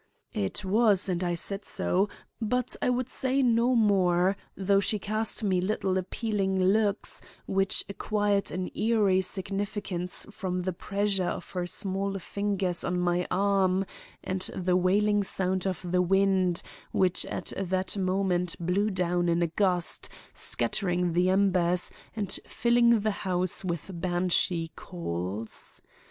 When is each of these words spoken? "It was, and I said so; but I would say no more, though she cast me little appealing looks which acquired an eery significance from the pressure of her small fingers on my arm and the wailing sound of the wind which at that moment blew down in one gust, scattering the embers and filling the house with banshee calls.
"It 0.33 0.65
was, 0.65 1.07
and 1.07 1.23
I 1.23 1.35
said 1.35 1.63
so; 1.63 2.09
but 2.41 2.75
I 2.81 2.89
would 2.89 3.07
say 3.07 3.43
no 3.43 3.75
more, 3.75 4.35
though 4.57 4.79
she 4.79 4.97
cast 4.97 5.43
me 5.43 5.61
little 5.61 5.95
appealing 5.95 6.59
looks 6.59 7.21
which 7.45 7.83
acquired 7.87 8.49
an 8.49 8.71
eery 8.75 9.21
significance 9.23 10.25
from 10.31 10.63
the 10.63 10.73
pressure 10.73 11.27
of 11.29 11.51
her 11.51 11.67
small 11.67 12.17
fingers 12.17 12.83
on 12.83 12.99
my 12.99 13.27
arm 13.29 13.85
and 14.23 14.41
the 14.55 14.75
wailing 14.75 15.21
sound 15.21 15.67
of 15.67 15.85
the 15.91 16.01
wind 16.01 16.63
which 16.91 17.23
at 17.27 17.53
that 17.55 17.95
moment 17.95 18.55
blew 18.59 18.89
down 18.89 19.29
in 19.29 19.41
one 19.41 19.51
gust, 19.55 20.09
scattering 20.33 21.13
the 21.13 21.29
embers 21.29 21.91
and 22.15 22.39
filling 22.47 23.01
the 23.01 23.11
house 23.21 23.63
with 23.63 23.91
banshee 23.93 24.71
calls. 24.75 25.79